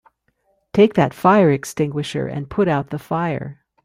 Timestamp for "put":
2.49-2.67